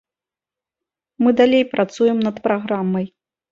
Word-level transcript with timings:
Мы 1.25 1.29
далей 1.43 1.67
працуем 1.75 2.25
над 2.27 2.43
праграмай. 2.51 3.05